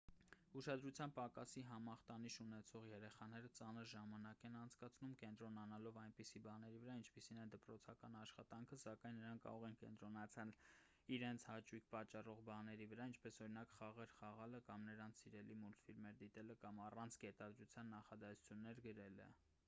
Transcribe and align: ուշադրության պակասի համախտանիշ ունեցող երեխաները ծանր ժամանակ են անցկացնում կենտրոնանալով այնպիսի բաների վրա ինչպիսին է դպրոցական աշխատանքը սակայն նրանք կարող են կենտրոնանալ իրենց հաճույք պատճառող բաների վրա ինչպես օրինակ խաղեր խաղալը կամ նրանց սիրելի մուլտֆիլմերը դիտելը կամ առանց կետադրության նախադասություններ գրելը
ուշադրության 0.59 1.11
պակասի 1.15 1.63
համախտանիշ 1.71 2.37
ունեցող 2.43 2.85
երեխաները 2.91 3.49
ծանր 3.59 3.89
ժամանակ 3.91 4.45
են 4.49 4.55
անցկացնում 4.61 5.11
կենտրոնանալով 5.23 5.99
այնպիսի 6.05 6.41
բաների 6.47 6.79
վրա 6.85 6.95
ինչպիսին 7.01 7.41
է 7.43 7.45
դպրոցական 7.57 8.17
աշխատանքը 8.23 8.79
սակայն 8.85 9.21
նրանք 9.23 9.45
կարող 9.45 9.67
են 9.69 9.77
կենտրոնանալ 9.83 10.55
իրենց 11.19 11.47
հաճույք 11.51 11.91
պատճառող 11.93 12.43
բաների 12.49 12.89
վրա 12.95 13.09
ինչպես 13.13 13.39
օրինակ 13.47 13.77
խաղեր 13.83 14.15
խաղալը 14.23 14.65
կամ 14.71 14.91
նրանց 14.93 15.23
սիրելի 15.25 15.61
մուլտֆիլմերը 15.67 16.21
դիտելը 16.25 16.57
կամ 16.65 16.85
առանց 16.89 17.21
կետադրության 17.25 17.95
նախադասություններ 17.97 18.87
գրելը 18.89 19.33